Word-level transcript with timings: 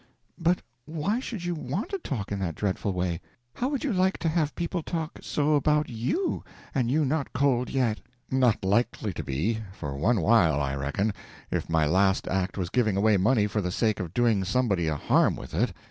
"But 0.39 0.63
why 0.87 1.19
should 1.19 1.45
you 1.45 1.55
_want 1.55 1.89
_to 1.89 2.01
talk 2.01 2.31
in 2.31 2.39
that 2.39 2.55
dreadful 2.55 2.91
way? 2.91 3.21
How 3.53 3.69
would 3.69 3.83
you 3.83 3.93
like 3.93 4.17
to 4.17 4.29
have 4.29 4.55
people 4.55 4.81
talk 4.81 5.19
so 5.21 5.53
about 5.53 5.89
you, 5.89 6.43
and 6.73 6.89
you 6.89 7.05
not 7.05 7.33
cold 7.33 7.69
yet?" 7.69 7.99
"Not 8.31 8.65
likely 8.65 9.13
to 9.13 9.23
be, 9.23 9.59
for 9.71 9.91
_one 9.91 10.17
_while, 10.17 10.59
I 10.59 10.73
reckon, 10.73 11.13
if 11.51 11.69
my 11.69 11.85
last 11.85 12.27
act 12.29 12.57
was 12.57 12.71
giving 12.71 12.97
away 12.97 13.17
money 13.17 13.45
for 13.45 13.61
the 13.61 13.71
sake 13.71 13.99
of 13.99 14.11
doing 14.11 14.43
somebody 14.43 14.87
a 14.87 14.95
harm 14.95 15.35
with 15.35 15.53
it. 15.53 15.71